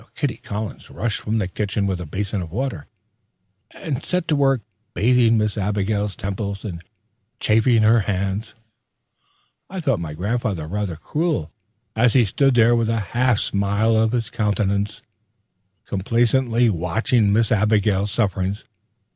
Kitty 0.15 0.37
Collins 0.37 0.89
rushed 0.89 1.21
from 1.21 1.37
the 1.37 1.47
kitchen 1.47 1.85
with 1.85 2.01
a 2.01 2.07
basin 2.07 2.41
of 2.41 2.51
water, 2.51 2.87
and 3.69 4.03
set 4.03 4.27
to 4.29 4.35
work 4.35 4.61
bathing 4.95 5.37
Miss 5.37 5.59
Abigail's 5.59 6.15
temples 6.15 6.65
and 6.65 6.83
chafing 7.39 7.83
her 7.83 7.99
hands. 7.99 8.55
I 9.69 9.79
thought 9.79 9.99
my 9.99 10.15
grandfather 10.15 10.65
rather 10.65 10.95
cruel, 10.95 11.51
as 11.95 12.13
he 12.13 12.25
stood 12.25 12.55
there 12.55 12.75
with 12.75 12.89
a 12.89 12.99
half 13.13 13.37
smile 13.37 13.95
on 13.95 14.09
his 14.09 14.31
countenance, 14.31 15.03
complacently 15.85 16.67
watching 16.67 17.31
Miss 17.31 17.51
Abigail's 17.51 18.09
sufferings. 18.09 18.65